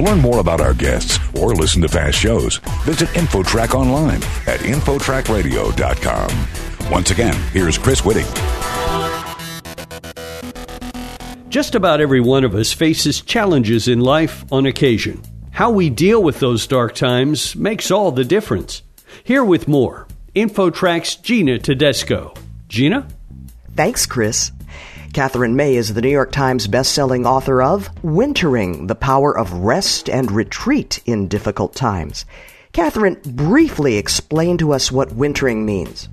To 0.00 0.06
learn 0.06 0.20
more 0.20 0.38
about 0.38 0.62
our 0.62 0.72
guests 0.72 1.18
or 1.38 1.54
listen 1.54 1.82
to 1.82 1.88
past 1.88 2.16
shows, 2.16 2.56
visit 2.84 3.10
InfoTrack 3.10 3.74
online 3.74 4.22
at 4.46 4.60
InfoTrackRadio.com. 4.60 6.90
Once 6.90 7.10
again, 7.10 7.34
here's 7.52 7.76
Chris 7.76 8.00
Whitting. 8.00 8.24
Just 11.50 11.74
about 11.74 12.00
every 12.00 12.22
one 12.22 12.44
of 12.44 12.54
us 12.54 12.72
faces 12.72 13.20
challenges 13.20 13.88
in 13.88 14.00
life 14.00 14.50
on 14.50 14.64
occasion. 14.64 15.20
How 15.50 15.70
we 15.70 15.90
deal 15.90 16.22
with 16.22 16.40
those 16.40 16.66
dark 16.66 16.94
times 16.94 17.54
makes 17.54 17.90
all 17.90 18.10
the 18.10 18.24
difference. 18.24 18.82
Here 19.22 19.44
with 19.44 19.68
more, 19.68 20.08
InfoTrack's 20.34 21.16
Gina 21.16 21.58
Tedesco. 21.58 22.32
Gina? 22.68 23.06
Thanks, 23.76 24.06
Chris. 24.06 24.50
Katherine 25.12 25.56
May 25.56 25.74
is 25.74 25.94
the 25.94 26.00
New 26.00 26.08
York 26.08 26.30
Times 26.30 26.68
bestselling 26.68 27.26
author 27.26 27.60
of 27.60 27.90
Wintering 28.04 28.86
The 28.86 28.94
Power 28.94 29.36
of 29.36 29.52
Rest 29.52 30.08
and 30.08 30.30
Retreat 30.30 31.00
in 31.04 31.26
Difficult 31.26 31.74
Times. 31.74 32.24
Katherine, 32.72 33.20
briefly 33.24 33.96
explain 33.96 34.56
to 34.58 34.72
us 34.72 34.92
what 34.92 35.12
wintering 35.12 35.66
means. 35.66 36.08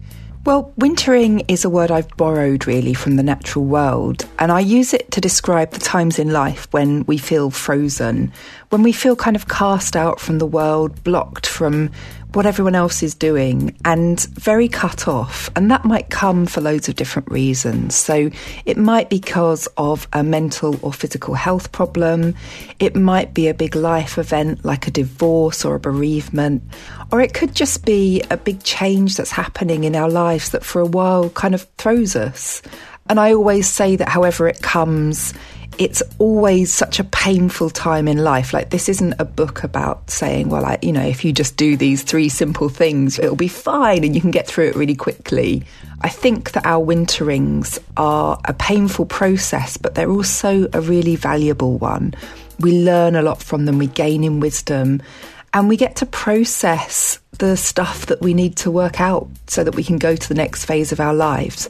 Well, 0.46 0.74
wintering 0.78 1.42
is 1.42 1.64
a 1.64 1.70
word 1.70 1.92
I've 1.92 2.10
borrowed 2.18 2.66
really 2.66 2.96
from 2.96 3.18
the 3.18 3.24
natural 3.24 3.66
world, 3.66 4.26
and 4.40 4.52
I 4.52 4.62
use 4.62 4.96
it 4.96 5.12
to 5.12 5.22
describe 5.22 5.72
the 5.72 5.80
times 5.80 6.18
in 6.18 6.32
life 6.32 6.68
when 6.72 7.04
we 7.04 7.20
feel 7.20 7.52
frozen, 7.52 8.34
when 8.70 8.84
we 8.84 8.92
feel 8.92 9.16
kind 9.16 9.36
of 9.36 9.48
cast 9.48 9.96
out 9.96 10.20
from 10.20 10.40
the 10.40 10.46
world, 10.46 11.04
blocked 11.04 11.48
from 11.48 11.90
what 12.34 12.46
everyone 12.46 12.76
else 12.76 13.02
is 13.02 13.16
doing 13.16 13.76
and 13.86 14.22
very 14.34 14.68
cut 14.68 15.08
off. 15.08 15.50
And 15.56 15.72
that 15.72 15.86
might 15.86 16.10
come 16.10 16.46
for 16.46 16.60
loads 16.60 16.90
of 16.90 16.96
different 16.96 17.32
reasons. 17.32 17.96
So 17.96 18.30
it 18.66 18.78
might 18.78 19.10
be 19.10 19.20
because 19.20 19.68
of 19.78 20.08
a 20.14 20.24
mental 20.24 20.78
or 20.82 20.92
physical 20.92 21.34
health 21.34 21.72
problem. 21.72 22.36
It 22.80 22.96
might 22.96 23.34
be 23.34 23.48
a 23.48 23.54
big 23.54 23.76
life 23.76 24.18
event 24.18 24.66
like 24.66 24.88
a 24.88 24.92
divorce 24.92 25.64
or 25.64 25.76
a 25.76 25.80
bereavement. 25.80 26.64
Or 27.12 27.22
it 27.22 27.34
could 27.34 27.56
just 27.56 27.86
be 27.86 28.22
a 28.30 28.38
big 28.38 28.62
change 28.64 29.16
that's 29.16 29.32
happening 29.32 29.86
in 29.86 29.96
our 29.96 30.10
lives 30.10 30.50
that 30.50 30.66
for 30.66 30.82
a 30.82 30.86
while 30.86 31.30
kind 31.30 31.56
of 31.56 31.64
throws 31.78 32.16
us. 32.16 32.62
And 33.10 33.20
I 33.20 33.34
always 33.34 33.70
say 33.70 33.96
that 33.96 34.10
however 34.10 34.50
it 34.50 34.62
comes, 34.62 35.34
it's 35.78 36.02
always 36.18 36.74
such 36.74 37.00
a 37.00 37.04
painful 37.04 37.70
time 37.70 38.08
in 38.08 38.18
life. 38.18 38.54
Like, 38.54 38.72
this 38.72 38.90
isn't 38.90 39.14
a 39.20 39.26
book 39.26 39.64
about 39.64 40.10
saying, 40.10 40.50
well, 40.50 40.66
I, 40.66 40.80
you 40.82 40.92
know, 40.92 41.06
if 41.06 41.24
you 41.24 41.32
just 41.32 41.56
do 41.56 41.78
these 41.78 42.04
three 42.04 42.30
simple 42.30 42.70
things, 42.70 43.20
it'll 43.20 43.36
be 43.36 43.48
fine 43.48 44.04
and 44.04 44.16
you 44.16 44.22
can 44.22 44.32
get 44.32 44.48
through 44.48 44.70
it 44.70 44.76
really 44.76 44.96
quickly. 44.96 45.64
I 46.02 46.10
think 46.10 46.52
that 46.52 46.66
our 46.66 46.80
winterings 46.80 47.80
are 47.96 48.40
a 48.46 48.54
painful 48.54 49.06
process, 49.06 49.78
but 49.78 49.96
they're 49.96 50.10
also 50.10 50.68
a 50.74 50.82
really 50.82 51.16
valuable 51.16 51.78
one. 51.78 52.16
We 52.60 52.84
learn 52.84 53.16
a 53.16 53.22
lot 53.22 53.42
from 53.44 53.66
them, 53.66 53.78
we 53.78 53.88
gain 53.88 54.24
in 54.24 54.40
wisdom, 54.40 55.02
and 55.54 55.70
we 55.70 55.78
get 55.78 55.96
to 55.98 56.06
process 56.06 57.20
the 57.38 57.56
stuff 57.56 58.08
that 58.08 58.22
we 58.22 58.34
need 58.34 58.56
to 58.58 58.72
work 58.72 59.00
out 59.00 59.28
so 59.48 59.64
that 59.64 59.76
we 59.76 59.84
can 59.84 59.98
go 59.98 60.16
to 60.16 60.28
the 60.28 60.36
next 60.36 60.66
phase 60.66 60.92
of 60.92 61.00
our 61.00 61.14
lives. 61.14 61.70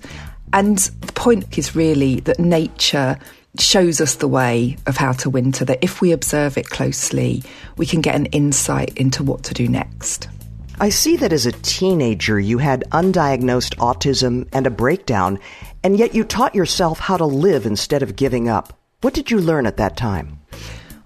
And 0.54 0.78
the 0.78 1.14
point 1.14 1.58
is 1.58 1.76
really 1.76 2.22
that 2.22 2.40
nature 2.40 3.20
shows 3.60 4.02
us 4.02 4.16
the 4.16 4.28
way 4.28 4.78
of 4.86 4.98
how 4.98 5.12
to 5.14 5.30
winter, 5.30 5.66
that 5.66 5.84
if 5.84 6.02
we 6.02 6.12
observe 6.12 6.58
it 6.58 6.70
closely, 6.70 7.44
we 7.78 7.86
can 7.86 8.02
get 8.02 8.16
an 8.16 8.28
insight 8.28 8.98
into 8.98 9.24
what 9.24 9.44
to 9.44 9.54
do 9.54 9.68
next. 9.68 10.28
I 10.80 10.90
see 10.90 11.18
that 11.18 11.34
as 11.34 11.46
a 11.46 11.52
teenager 11.52 12.40
you 12.40 12.60
had 12.60 12.84
undiagnosed 12.92 13.76
autism 13.78 14.48
and 14.54 14.68
a 14.68 14.72
breakdown, 14.72 15.40
and 15.84 15.98
yet 15.98 16.14
you 16.14 16.24
taught 16.24 16.54
yourself 16.54 17.00
how 17.00 17.18
to 17.18 17.26
live 17.26 17.66
instead 17.66 18.04
of 18.04 18.16
giving 18.16 18.48
up. 18.48 18.78
What 19.02 19.14
did 19.14 19.32
you 19.32 19.40
learn 19.40 19.66
at 19.66 19.78
that 19.78 19.98
time? 19.98 20.40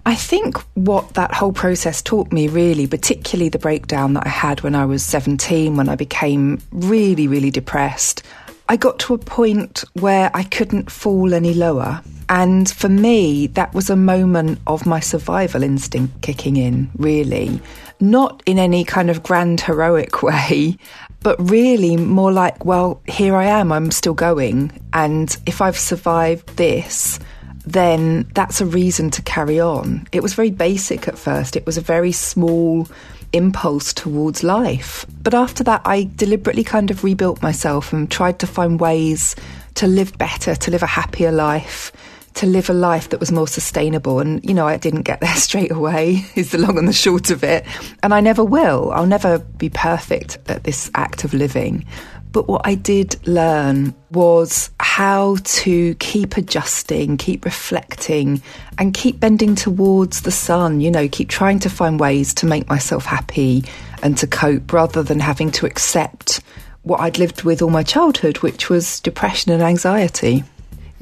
I 0.04 0.14
think 0.14 0.58
what 0.74 1.14
that 1.14 1.32
whole 1.32 1.52
process 1.52 2.02
taught 2.02 2.32
me 2.32 2.48
really, 2.48 2.86
particularly 2.86 3.48
the 3.48 3.58
breakdown 3.58 4.14
that 4.14 4.26
I 4.26 4.30
had 4.30 4.62
when 4.62 4.74
I 4.74 4.84
was 4.84 5.04
17, 5.04 5.76
when 5.76 5.88
I 5.88 5.94
became 5.94 6.60
really, 6.72 7.28
really 7.28 7.50
depressed, 7.50 8.22
I 8.68 8.76
got 8.76 8.98
to 9.00 9.14
a 9.14 9.18
point 9.18 9.84
where 9.94 10.30
I 10.34 10.44
couldn't 10.44 10.90
fall 10.90 11.34
any 11.34 11.54
lower. 11.54 12.02
And 12.28 12.70
for 12.70 12.88
me, 12.88 13.48
that 13.48 13.74
was 13.74 13.90
a 13.90 13.96
moment 13.96 14.60
of 14.66 14.86
my 14.86 15.00
survival 15.00 15.62
instinct 15.62 16.22
kicking 16.22 16.56
in, 16.56 16.90
really. 16.96 17.60
Not 18.00 18.42
in 18.46 18.58
any 18.58 18.84
kind 18.84 19.10
of 19.10 19.22
grand 19.22 19.60
heroic 19.60 20.22
way, 20.22 20.78
but 21.20 21.50
really 21.50 21.96
more 21.96 22.32
like, 22.32 22.64
well, 22.64 23.00
here 23.06 23.36
I 23.36 23.44
am, 23.44 23.70
I'm 23.72 23.90
still 23.90 24.14
going. 24.14 24.72
And 24.92 25.36
if 25.46 25.60
I've 25.60 25.78
survived 25.78 26.56
this, 26.56 27.18
then 27.64 28.28
that's 28.34 28.60
a 28.60 28.66
reason 28.66 29.10
to 29.10 29.22
carry 29.22 29.60
on. 29.60 30.06
It 30.12 30.22
was 30.22 30.34
very 30.34 30.50
basic 30.50 31.06
at 31.08 31.18
first, 31.18 31.56
it 31.56 31.66
was 31.66 31.76
a 31.76 31.82
very 31.82 32.12
small 32.12 32.88
impulse 33.32 33.92
towards 33.92 34.42
life. 34.42 35.06
But 35.22 35.34
after 35.34 35.64
that, 35.64 35.82
I 35.84 36.10
deliberately 36.16 36.64
kind 36.64 36.90
of 36.90 37.04
rebuilt 37.04 37.42
myself 37.42 37.92
and 37.92 38.10
tried 38.10 38.38
to 38.40 38.46
find 38.46 38.80
ways 38.80 39.36
to 39.74 39.86
live 39.86 40.16
better, 40.18 40.54
to 40.54 40.70
live 40.70 40.82
a 40.82 40.86
happier 40.86 41.32
life 41.32 41.92
to 42.34 42.46
live 42.46 42.70
a 42.70 42.72
life 42.72 43.10
that 43.10 43.20
was 43.20 43.30
more 43.30 43.48
sustainable. 43.48 44.18
And, 44.20 44.44
you 44.44 44.54
know, 44.54 44.66
I 44.66 44.76
didn't 44.76 45.02
get 45.02 45.20
there 45.20 45.34
straight 45.36 45.70
away, 45.70 46.24
is 46.34 46.50
the 46.50 46.58
long 46.58 46.78
and 46.78 46.88
the 46.88 46.92
short 46.92 47.30
of 47.30 47.44
it. 47.44 47.64
And 48.02 48.14
I 48.14 48.20
never 48.20 48.44
will. 48.44 48.90
I'll 48.92 49.06
never 49.06 49.38
be 49.38 49.68
perfect 49.68 50.38
at 50.48 50.64
this 50.64 50.90
act 50.94 51.24
of 51.24 51.34
living. 51.34 51.84
But 52.32 52.48
what 52.48 52.62
I 52.64 52.74
did 52.74 53.26
learn 53.26 53.94
was 54.10 54.70
how 54.80 55.36
to 55.44 55.94
keep 55.96 56.38
adjusting, 56.38 57.18
keep 57.18 57.44
reflecting, 57.44 58.40
and 58.78 58.94
keep 58.94 59.20
bending 59.20 59.54
towards 59.54 60.22
the 60.22 60.30
sun, 60.30 60.80
you 60.80 60.90
know, 60.90 61.08
keep 61.08 61.28
trying 61.28 61.58
to 61.60 61.68
find 61.68 62.00
ways 62.00 62.32
to 62.34 62.46
make 62.46 62.68
myself 62.70 63.04
happy 63.04 63.64
and 64.02 64.16
to 64.16 64.26
cope 64.26 64.72
rather 64.72 65.02
than 65.02 65.20
having 65.20 65.50
to 65.52 65.66
accept 65.66 66.40
what 66.84 67.00
I'd 67.00 67.18
lived 67.18 67.42
with 67.42 67.60
all 67.60 67.70
my 67.70 67.82
childhood, 67.82 68.38
which 68.38 68.70
was 68.70 69.00
depression 69.00 69.52
and 69.52 69.62
anxiety. 69.62 70.42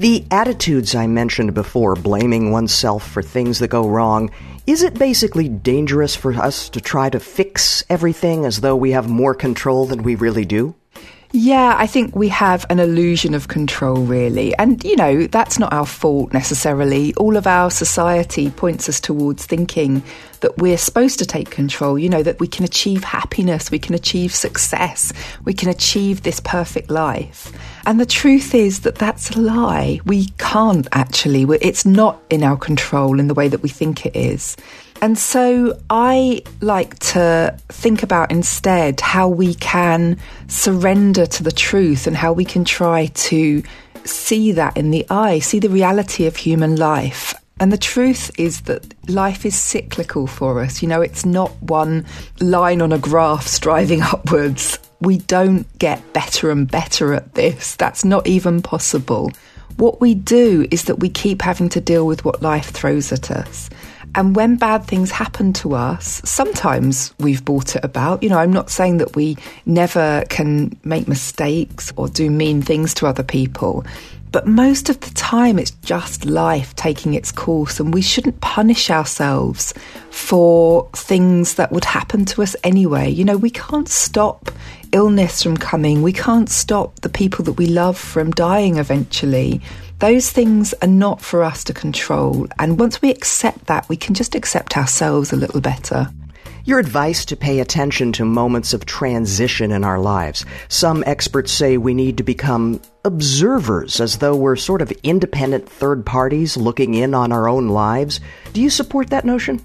The 0.00 0.24
attitudes 0.30 0.94
I 0.94 1.06
mentioned 1.06 1.54
before, 1.54 1.94
blaming 1.94 2.50
oneself 2.50 3.08
for 3.08 3.22
things 3.22 3.60
that 3.60 3.68
go 3.68 3.86
wrong, 3.86 4.30
is 4.66 4.82
it 4.82 4.94
basically 4.94 5.48
dangerous 5.48 6.16
for 6.16 6.32
us 6.34 6.68
to 6.70 6.80
try 6.80 7.08
to 7.08 7.20
fix 7.20 7.84
everything 7.88 8.44
as 8.46 8.60
though 8.60 8.76
we 8.76 8.92
have 8.92 9.08
more 9.08 9.34
control 9.34 9.86
than 9.86 10.02
we 10.02 10.16
really 10.16 10.44
do? 10.44 10.74
Yeah, 11.32 11.76
I 11.78 11.86
think 11.86 12.16
we 12.16 12.28
have 12.28 12.66
an 12.70 12.80
illusion 12.80 13.34
of 13.34 13.46
control, 13.46 14.02
really. 14.02 14.52
And, 14.56 14.82
you 14.82 14.96
know, 14.96 15.28
that's 15.28 15.60
not 15.60 15.72
our 15.72 15.86
fault 15.86 16.32
necessarily. 16.32 17.14
All 17.14 17.36
of 17.36 17.46
our 17.46 17.70
society 17.70 18.50
points 18.50 18.88
us 18.88 18.98
towards 18.98 19.46
thinking 19.46 20.02
that 20.40 20.58
we're 20.58 20.76
supposed 20.76 21.20
to 21.20 21.26
take 21.26 21.48
control, 21.50 21.96
you 21.96 22.08
know, 22.08 22.24
that 22.24 22.40
we 22.40 22.48
can 22.48 22.64
achieve 22.64 23.04
happiness, 23.04 23.70
we 23.70 23.78
can 23.78 23.94
achieve 23.94 24.34
success, 24.34 25.12
we 25.44 25.54
can 25.54 25.68
achieve 25.68 26.22
this 26.22 26.40
perfect 26.40 26.90
life. 26.90 27.52
And 27.86 28.00
the 28.00 28.06
truth 28.06 28.52
is 28.52 28.80
that 28.80 28.96
that's 28.96 29.30
a 29.30 29.38
lie. 29.38 30.00
We 30.06 30.26
can't 30.38 30.88
actually. 30.90 31.46
It's 31.60 31.86
not 31.86 32.20
in 32.28 32.42
our 32.42 32.56
control 32.56 33.20
in 33.20 33.28
the 33.28 33.34
way 33.34 33.46
that 33.46 33.62
we 33.62 33.68
think 33.68 34.04
it 34.04 34.16
is. 34.16 34.56
And 35.02 35.18
so 35.18 35.78
I 35.88 36.42
like 36.60 36.98
to 36.98 37.56
think 37.68 38.02
about 38.02 38.30
instead 38.30 39.00
how 39.00 39.28
we 39.28 39.54
can 39.54 40.18
surrender 40.48 41.24
to 41.24 41.42
the 41.42 41.52
truth 41.52 42.06
and 42.06 42.14
how 42.14 42.34
we 42.34 42.44
can 42.44 42.64
try 42.64 43.06
to 43.06 43.62
see 44.04 44.52
that 44.52 44.76
in 44.76 44.90
the 44.90 45.06
eye, 45.08 45.38
see 45.38 45.58
the 45.58 45.70
reality 45.70 46.26
of 46.26 46.36
human 46.36 46.76
life. 46.76 47.34
And 47.60 47.72
the 47.72 47.78
truth 47.78 48.30
is 48.38 48.62
that 48.62 48.94
life 49.08 49.44
is 49.44 49.54
cyclical 49.54 50.26
for 50.26 50.60
us. 50.60 50.82
You 50.82 50.88
know, 50.88 51.02
it's 51.02 51.26
not 51.26 51.50
one 51.62 52.06
line 52.40 52.80
on 52.80 52.92
a 52.92 52.98
graph 52.98 53.46
striving 53.46 54.02
upwards. 54.02 54.78
We 55.00 55.18
don't 55.18 55.66
get 55.78 56.12
better 56.12 56.50
and 56.50 56.70
better 56.70 57.14
at 57.14 57.34
this. 57.34 57.76
That's 57.76 58.04
not 58.04 58.26
even 58.26 58.60
possible. 58.62 59.30
What 59.76 60.00
we 60.00 60.14
do 60.14 60.66
is 60.70 60.84
that 60.84 61.00
we 61.00 61.08
keep 61.08 61.42
having 61.42 61.68
to 61.70 61.80
deal 61.80 62.06
with 62.06 62.24
what 62.24 62.42
life 62.42 62.70
throws 62.70 63.12
at 63.12 63.30
us. 63.30 63.70
And 64.14 64.34
when 64.34 64.56
bad 64.56 64.84
things 64.84 65.10
happen 65.10 65.52
to 65.54 65.74
us, 65.74 66.20
sometimes 66.24 67.14
we've 67.20 67.44
brought 67.44 67.76
it 67.76 67.84
about. 67.84 68.22
You 68.22 68.28
know, 68.28 68.38
I'm 68.38 68.52
not 68.52 68.68
saying 68.68 68.98
that 68.98 69.14
we 69.14 69.36
never 69.66 70.24
can 70.28 70.76
make 70.82 71.06
mistakes 71.06 71.92
or 71.96 72.08
do 72.08 72.28
mean 72.28 72.60
things 72.60 72.92
to 72.94 73.06
other 73.06 73.22
people. 73.22 73.84
But 74.32 74.46
most 74.46 74.88
of 74.88 75.00
the 75.00 75.10
time, 75.10 75.58
it's 75.58 75.72
just 75.82 76.24
life 76.24 76.74
taking 76.76 77.14
its 77.14 77.32
course, 77.32 77.80
and 77.80 77.92
we 77.92 78.02
shouldn't 78.02 78.40
punish 78.40 78.90
ourselves 78.90 79.74
for 80.10 80.88
things 80.92 81.54
that 81.54 81.72
would 81.72 81.84
happen 81.84 82.24
to 82.26 82.42
us 82.42 82.54
anyway. 82.62 83.10
You 83.10 83.24
know, 83.24 83.36
we 83.36 83.50
can't 83.50 83.88
stop 83.88 84.50
illness 84.92 85.42
from 85.42 85.56
coming, 85.56 86.02
we 86.02 86.12
can't 86.12 86.48
stop 86.48 87.00
the 87.00 87.08
people 87.08 87.44
that 87.44 87.52
we 87.52 87.66
love 87.66 87.98
from 87.98 88.30
dying 88.30 88.78
eventually. 88.78 89.60
Those 89.98 90.30
things 90.30 90.74
are 90.82 90.88
not 90.88 91.20
for 91.20 91.42
us 91.42 91.64
to 91.64 91.74
control. 91.74 92.46
And 92.58 92.78
once 92.78 93.02
we 93.02 93.10
accept 93.10 93.66
that, 93.66 93.88
we 93.88 93.96
can 93.96 94.14
just 94.14 94.34
accept 94.34 94.76
ourselves 94.76 95.32
a 95.32 95.36
little 95.36 95.60
better. 95.60 96.08
Your 96.64 96.78
advice 96.78 97.24
to 97.26 97.36
pay 97.36 97.60
attention 97.60 98.12
to 98.12 98.24
moments 98.24 98.74
of 98.74 98.84
transition 98.84 99.72
in 99.72 99.82
our 99.82 99.98
lives. 99.98 100.44
Some 100.68 101.02
experts 101.06 101.52
say 101.52 101.76
we 101.78 101.94
need 101.94 102.18
to 102.18 102.22
become 102.22 102.80
observers 103.04 104.00
as 104.00 104.18
though 104.18 104.36
we're 104.36 104.56
sort 104.56 104.82
of 104.82 104.92
independent 105.02 105.68
third 105.68 106.04
parties 106.04 106.56
looking 106.56 106.94
in 106.94 107.14
on 107.14 107.32
our 107.32 107.48
own 107.48 107.68
lives. 107.68 108.20
Do 108.52 108.60
you 108.60 108.70
support 108.70 109.10
that 109.10 109.24
notion? 109.24 109.64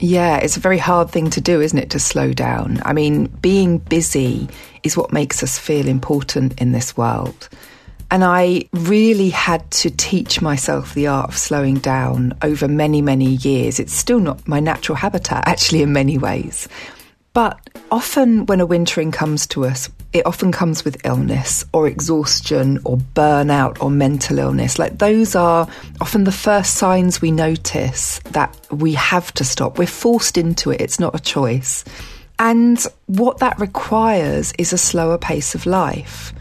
Yeah, 0.00 0.38
it's 0.38 0.56
a 0.56 0.60
very 0.60 0.78
hard 0.78 1.10
thing 1.10 1.28
to 1.30 1.40
do, 1.40 1.60
isn't 1.60 1.78
it, 1.78 1.90
to 1.90 1.98
slow 1.98 2.32
down? 2.32 2.80
I 2.84 2.94
mean, 2.94 3.26
being 3.26 3.78
busy 3.78 4.48
is 4.82 4.96
what 4.96 5.12
makes 5.12 5.42
us 5.42 5.58
feel 5.58 5.86
important 5.88 6.60
in 6.60 6.72
this 6.72 6.96
world. 6.96 7.48
And 8.10 8.24
I 8.24 8.64
really 8.72 9.28
had 9.28 9.70
to 9.72 9.90
teach 9.90 10.40
myself 10.40 10.94
the 10.94 11.06
art 11.06 11.28
of 11.28 11.38
slowing 11.38 11.76
down 11.76 12.36
over 12.42 12.66
many, 12.66 13.02
many 13.02 13.36
years. 13.36 13.78
It's 13.78 13.92
still 13.92 14.20
not 14.20 14.48
my 14.48 14.58
natural 14.58 14.96
habitat, 14.96 15.44
actually, 15.46 15.82
in 15.82 15.92
many 15.92 16.18
ways. 16.18 16.66
But 17.34 17.60
often 17.90 18.46
when 18.46 18.60
a 18.60 18.66
wintering 18.66 19.12
comes 19.12 19.46
to 19.48 19.66
us, 19.66 19.90
it 20.12 20.26
often 20.26 20.50
comes 20.50 20.84
with 20.84 21.04
illness 21.04 21.64
or 21.72 21.86
exhaustion 21.86 22.80
or 22.84 22.96
burnout 22.96 23.82
or 23.82 23.90
mental 23.90 24.38
illness. 24.38 24.78
Like 24.78 24.98
those 24.98 25.34
are 25.34 25.68
often 26.00 26.24
the 26.24 26.32
first 26.32 26.74
signs 26.74 27.20
we 27.20 27.30
notice 27.30 28.18
that 28.30 28.56
we 28.70 28.94
have 28.94 29.32
to 29.34 29.44
stop. 29.44 29.78
We're 29.78 29.86
forced 29.86 30.36
into 30.36 30.70
it, 30.70 30.80
it's 30.80 30.98
not 30.98 31.14
a 31.14 31.20
choice. 31.20 31.84
And 32.38 32.82
what 33.06 33.38
that 33.38 33.60
requires 33.60 34.52
is 34.58 34.72
a 34.72 34.78
slower 34.78 35.18
pace 35.18 35.54
of 35.54 35.66
life. 35.66 36.32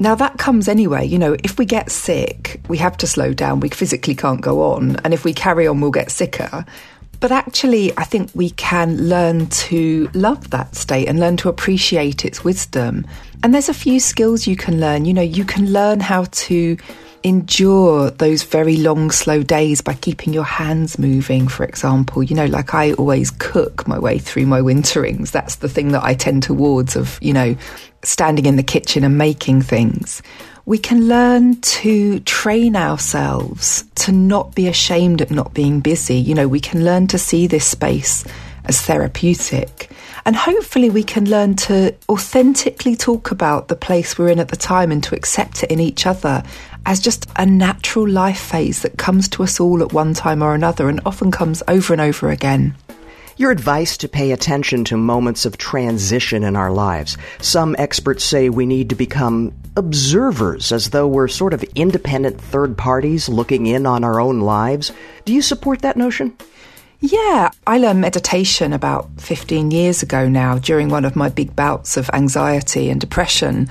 Now, 0.00 0.16
that 0.16 0.38
comes 0.38 0.66
anyway. 0.66 1.06
You 1.06 1.20
know, 1.20 1.36
if 1.44 1.56
we 1.56 1.64
get 1.64 1.92
sick, 1.92 2.60
we 2.66 2.78
have 2.78 2.96
to 2.96 3.06
slow 3.06 3.32
down. 3.32 3.60
We 3.60 3.68
physically 3.68 4.16
can't 4.16 4.40
go 4.40 4.72
on. 4.72 4.96
And 5.04 5.14
if 5.14 5.24
we 5.24 5.32
carry 5.32 5.68
on, 5.68 5.80
we'll 5.80 5.92
get 5.92 6.10
sicker. 6.10 6.66
But 7.24 7.32
actually, 7.32 7.90
I 7.96 8.04
think 8.04 8.30
we 8.34 8.50
can 8.50 9.08
learn 9.08 9.46
to 9.46 10.10
love 10.12 10.50
that 10.50 10.74
state 10.74 11.08
and 11.08 11.18
learn 11.18 11.38
to 11.38 11.48
appreciate 11.48 12.22
its 12.26 12.44
wisdom. 12.44 13.06
And 13.42 13.54
there's 13.54 13.70
a 13.70 13.72
few 13.72 13.98
skills 13.98 14.46
you 14.46 14.56
can 14.56 14.78
learn. 14.78 15.06
You 15.06 15.14
know, 15.14 15.22
you 15.22 15.46
can 15.46 15.72
learn 15.72 16.00
how 16.00 16.24
to 16.24 16.76
endure 17.22 18.10
those 18.10 18.42
very 18.42 18.76
long, 18.76 19.10
slow 19.10 19.42
days 19.42 19.80
by 19.80 19.94
keeping 19.94 20.34
your 20.34 20.44
hands 20.44 20.98
moving, 20.98 21.48
for 21.48 21.64
example. 21.64 22.22
You 22.22 22.36
know, 22.36 22.44
like 22.44 22.74
I 22.74 22.92
always 22.92 23.30
cook 23.30 23.88
my 23.88 23.98
way 23.98 24.18
through 24.18 24.44
my 24.44 24.60
winterings. 24.60 25.30
That's 25.30 25.54
the 25.54 25.68
thing 25.70 25.92
that 25.92 26.04
I 26.04 26.12
tend 26.12 26.42
towards 26.42 26.94
of, 26.94 27.18
you 27.22 27.32
know, 27.32 27.56
standing 28.02 28.44
in 28.44 28.56
the 28.56 28.62
kitchen 28.62 29.02
and 29.02 29.16
making 29.16 29.62
things 29.62 30.20
we 30.66 30.78
can 30.78 31.08
learn 31.08 31.56
to 31.60 32.20
train 32.20 32.74
ourselves 32.74 33.84
to 33.96 34.12
not 34.12 34.54
be 34.54 34.66
ashamed 34.66 35.20
at 35.20 35.30
not 35.30 35.52
being 35.52 35.80
busy. 35.80 36.16
You 36.16 36.34
know, 36.34 36.48
we 36.48 36.60
can 36.60 36.84
learn 36.84 37.06
to 37.08 37.18
see 37.18 37.46
this 37.46 37.66
space 37.66 38.24
as 38.64 38.80
therapeutic. 38.80 39.90
And 40.24 40.34
hopefully, 40.34 40.88
we 40.88 41.02
can 41.02 41.28
learn 41.28 41.54
to 41.56 41.94
authentically 42.08 42.96
talk 42.96 43.30
about 43.30 43.68
the 43.68 43.76
place 43.76 44.16
we're 44.16 44.30
in 44.30 44.38
at 44.40 44.48
the 44.48 44.56
time 44.56 44.90
and 44.90 45.04
to 45.04 45.14
accept 45.14 45.62
it 45.62 45.70
in 45.70 45.80
each 45.80 46.06
other 46.06 46.42
as 46.86 47.00
just 47.00 47.28
a 47.36 47.44
natural 47.44 48.08
life 48.08 48.40
phase 48.40 48.82
that 48.82 48.96
comes 48.96 49.28
to 49.28 49.42
us 49.42 49.60
all 49.60 49.82
at 49.82 49.92
one 49.92 50.14
time 50.14 50.42
or 50.42 50.54
another 50.54 50.88
and 50.88 51.00
often 51.04 51.30
comes 51.30 51.62
over 51.68 51.92
and 51.92 52.00
over 52.00 52.30
again. 52.30 52.74
Your 53.36 53.50
advice 53.50 53.96
to 53.96 54.08
pay 54.08 54.30
attention 54.30 54.84
to 54.84 54.96
moments 54.96 55.44
of 55.44 55.58
transition 55.58 56.44
in 56.44 56.54
our 56.54 56.70
lives. 56.70 57.16
Some 57.40 57.74
experts 57.80 58.22
say 58.22 58.48
we 58.48 58.64
need 58.64 58.88
to 58.90 58.94
become 58.94 59.52
observers 59.76 60.70
as 60.70 60.90
though 60.90 61.08
we're 61.08 61.26
sort 61.26 61.52
of 61.52 61.64
independent 61.74 62.40
third 62.40 62.78
parties 62.78 63.28
looking 63.28 63.66
in 63.66 63.86
on 63.86 64.04
our 64.04 64.20
own 64.20 64.40
lives. 64.40 64.92
Do 65.24 65.34
you 65.34 65.42
support 65.42 65.82
that 65.82 65.96
notion? 65.96 66.36
Yeah, 67.00 67.50
I 67.66 67.78
learned 67.78 68.00
meditation 68.00 68.72
about 68.72 69.10
15 69.18 69.72
years 69.72 70.04
ago 70.04 70.28
now 70.28 70.58
during 70.58 70.88
one 70.88 71.04
of 71.04 71.16
my 71.16 71.28
big 71.28 71.56
bouts 71.56 71.96
of 71.96 72.08
anxiety 72.12 72.88
and 72.88 73.00
depression. 73.00 73.68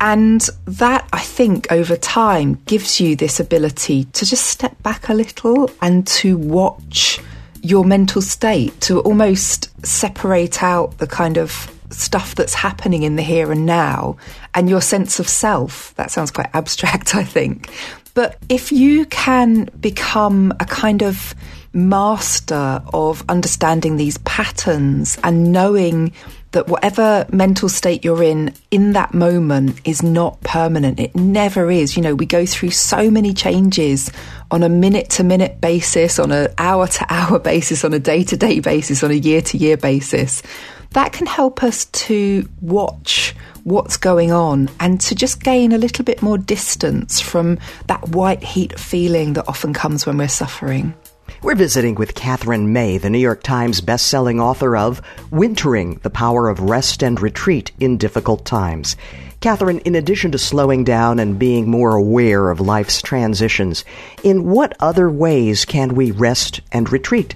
And 0.00 0.40
that, 0.64 1.06
I 1.12 1.20
think, 1.20 1.70
over 1.70 1.96
time 1.96 2.54
gives 2.64 2.98
you 2.98 3.14
this 3.14 3.38
ability 3.38 4.04
to 4.04 4.24
just 4.24 4.46
step 4.46 4.82
back 4.82 5.10
a 5.10 5.14
little 5.14 5.70
and 5.82 6.06
to 6.08 6.38
watch 6.38 7.20
your 7.62 7.84
mental 7.84 8.20
state, 8.20 8.78
to 8.82 9.00
almost 9.00 9.70
separate 9.86 10.62
out 10.62 10.98
the 10.98 11.06
kind 11.06 11.38
of 11.38 11.70
stuff 11.90 12.34
that's 12.34 12.54
happening 12.54 13.02
in 13.02 13.16
the 13.16 13.22
here 13.22 13.52
and 13.52 13.66
now 13.66 14.16
and 14.54 14.68
your 14.68 14.80
sense 14.80 15.20
of 15.20 15.28
self. 15.28 15.94
That 15.94 16.10
sounds 16.10 16.30
quite 16.30 16.50
abstract, 16.54 17.14
I 17.14 17.24
think. 17.24 17.70
But 18.14 18.38
if 18.48 18.72
you 18.72 19.06
can 19.06 19.70
become 19.80 20.52
a 20.60 20.66
kind 20.66 21.02
of 21.02 21.34
master 21.72 22.82
of 22.92 23.24
understanding 23.28 23.96
these 23.96 24.18
patterns 24.18 25.18
and 25.24 25.52
knowing 25.52 26.12
that 26.52 26.68
whatever 26.68 27.26
mental 27.32 27.68
state 27.68 28.04
you're 28.04 28.22
in 28.22 28.54
in 28.70 28.92
that 28.92 29.14
moment 29.14 29.80
is 29.84 30.02
not 30.02 30.40
permanent. 30.42 31.00
It 31.00 31.16
never 31.16 31.70
is. 31.70 31.96
You 31.96 32.02
know, 32.02 32.14
we 32.14 32.26
go 32.26 32.46
through 32.46 32.70
so 32.70 33.10
many 33.10 33.32
changes 33.32 34.10
on 34.50 34.62
a 34.62 34.68
minute 34.68 35.08
to 35.10 35.24
minute 35.24 35.60
basis, 35.60 36.18
on 36.18 36.30
an 36.30 36.48
hour 36.58 36.86
to 36.86 37.06
hour 37.08 37.38
basis, 37.38 37.84
on 37.84 37.94
a 37.94 37.98
day 37.98 38.22
to 38.24 38.36
day 38.36 38.60
basis, 38.60 39.02
on 39.02 39.10
a 39.10 39.14
year 39.14 39.40
to 39.40 39.56
year 39.56 39.76
basis. 39.76 40.42
That 40.90 41.14
can 41.14 41.26
help 41.26 41.62
us 41.62 41.86
to 41.86 42.46
watch 42.60 43.34
what's 43.64 43.96
going 43.96 44.30
on 44.30 44.68
and 44.78 45.00
to 45.00 45.14
just 45.14 45.42
gain 45.42 45.72
a 45.72 45.78
little 45.78 46.04
bit 46.04 46.20
more 46.20 46.36
distance 46.36 47.18
from 47.18 47.58
that 47.86 48.10
white 48.10 48.42
heat 48.42 48.78
feeling 48.78 49.32
that 49.34 49.48
often 49.48 49.72
comes 49.72 50.04
when 50.04 50.18
we're 50.18 50.28
suffering. 50.28 50.92
We're 51.42 51.56
visiting 51.56 51.96
with 51.96 52.14
Katherine 52.14 52.72
May, 52.72 52.98
the 52.98 53.10
New 53.10 53.18
York 53.18 53.42
Times 53.42 53.80
bestselling 53.80 54.40
author 54.40 54.76
of 54.76 55.02
Wintering, 55.32 55.98
The 56.04 56.08
Power 56.08 56.48
of 56.48 56.60
Rest 56.60 57.02
and 57.02 57.20
Retreat 57.20 57.72
in 57.80 57.96
Difficult 57.96 58.44
Times. 58.44 58.94
Katherine, 59.40 59.80
in 59.80 59.96
addition 59.96 60.30
to 60.30 60.38
slowing 60.38 60.84
down 60.84 61.18
and 61.18 61.40
being 61.40 61.68
more 61.68 61.96
aware 61.96 62.48
of 62.48 62.60
life's 62.60 63.02
transitions, 63.02 63.84
in 64.22 64.50
what 64.50 64.76
other 64.78 65.10
ways 65.10 65.64
can 65.64 65.96
we 65.96 66.12
rest 66.12 66.60
and 66.70 66.92
retreat? 66.92 67.34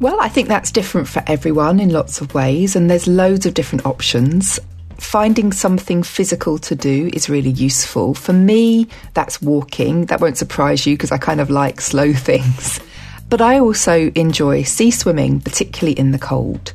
Well, 0.00 0.20
I 0.20 0.28
think 0.28 0.48
that's 0.48 0.72
different 0.72 1.06
for 1.06 1.22
everyone 1.28 1.78
in 1.78 1.90
lots 1.90 2.20
of 2.20 2.34
ways, 2.34 2.74
and 2.74 2.90
there's 2.90 3.06
loads 3.06 3.46
of 3.46 3.54
different 3.54 3.86
options. 3.86 4.58
Finding 4.96 5.52
something 5.52 6.02
physical 6.02 6.58
to 6.58 6.74
do 6.74 7.08
is 7.12 7.30
really 7.30 7.50
useful. 7.50 8.14
For 8.14 8.32
me, 8.32 8.88
that's 9.14 9.40
walking. 9.40 10.06
That 10.06 10.20
won't 10.20 10.38
surprise 10.38 10.86
you 10.86 10.96
because 10.96 11.12
I 11.12 11.18
kind 11.18 11.40
of 11.40 11.50
like 11.50 11.80
slow 11.80 12.12
things. 12.12 12.80
But 13.28 13.40
I 13.40 13.58
also 13.58 14.10
enjoy 14.14 14.62
sea 14.62 14.90
swimming, 14.90 15.40
particularly 15.40 15.98
in 15.98 16.12
the 16.12 16.18
cold. 16.18 16.72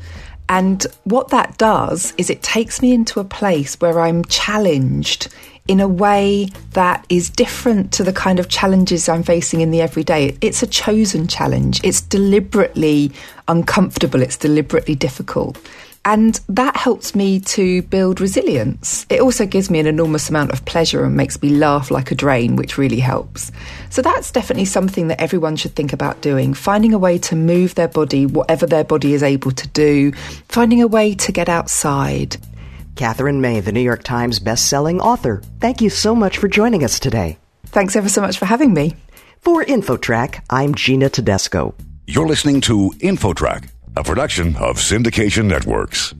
And 0.50 0.86
what 1.04 1.30
that 1.30 1.57
does 1.57 2.13
is 2.18 2.30
it 2.30 2.42
takes 2.42 2.81
me 2.81 2.92
into 2.92 3.19
a 3.19 3.24
place 3.24 3.80
where 3.80 4.00
I'm 4.00 4.25
challenged 4.25 5.28
in 5.68 5.80
a 5.80 5.88
way 5.88 6.50
that 6.72 7.06
is 7.10 7.30
different 7.30 7.92
to 7.94 8.04
the 8.04 8.12
kind 8.12 8.40
of 8.40 8.50
challenges 8.50 9.07
I'm 9.07 9.22
facing 9.22 9.62
in 9.62 9.69
the 9.69 9.81
everyday. 9.81 10.36
It's 10.41 10.63
a 10.63 10.68
chosen 10.68 11.27
challenge. 11.27 11.79
It's 11.84 12.01
deliberately 12.01 13.12
uncomfortable. 13.48 14.24
It's 14.24 14.38
deliberately 14.38 14.96
difficult. 14.96 15.60
And 16.06 16.39
that 16.48 16.75
helps 16.77 17.13
me 17.13 17.39
to 17.41 17.82
build 17.84 18.22
resilience. 18.22 19.06
It 19.10 19.22
also 19.22 19.46
gives 19.46 19.70
me 19.70 19.79
an 19.79 19.86
enormous 19.86 20.29
amount 20.29 20.51
of 20.51 20.65
pleasure 20.65 21.03
and 21.03 21.15
makes 21.15 21.41
me 21.41 21.50
laugh 21.50 21.91
like 21.91 22.12
a 22.12 22.15
drain, 22.15 22.56
which 22.56 22.77
really 22.77 23.00
helps. 23.00 23.51
So 23.89 24.01
that's 24.01 24.32
definitely 24.32 24.65
something 24.65 25.08
that 25.10 25.22
everyone 25.22 25.56
should 25.56 25.75
think 25.75 25.94
about 25.94 26.22
doing 26.22 26.53
finding 26.53 26.94
a 26.94 26.98
way 26.98 27.18
to 27.20 27.36
move 27.36 27.75
their 27.75 27.88
body, 27.88 28.25
whatever 28.25 28.65
their 28.65 28.84
body 28.84 29.13
is 29.13 29.24
able 29.24 29.51
to 29.51 29.68
do, 29.68 30.12
finding 30.48 30.82
a 30.82 30.88
way 30.88 31.15
to 31.15 31.32
get 31.32 31.50
outside. 31.50 32.38
Katherine 32.96 33.41
May, 33.41 33.60
the 33.60 33.72
New 33.72 33.82
York 33.82 34.03
Times 34.03 34.39
bestselling 34.39 35.00
author, 35.00 35.41
thank 35.60 35.82
you 35.82 35.89
so 35.89 36.15
much 36.15 36.38
for 36.38 36.48
joining 36.48 36.84
us 36.84 37.00
today. 37.00 37.38
Thanks 37.68 37.96
ever 37.96 38.10
so 38.10 38.22
much 38.22 38.38
for 38.38 38.46
having 38.46 38.74
me. 38.74 38.96
For 39.41 39.63
InfoTrack, 39.63 40.44
I'm 40.50 40.75
Gina 40.75 41.10
Tedesco. 41.10 41.75
You're 42.08 42.27
listening 42.27 42.62
to 42.62 42.91
InfoTrack 43.00 43.70
a 43.96 44.03
production 44.03 44.55
of 44.58 44.77
Syndication 44.77 45.46
Networks. 45.46 46.13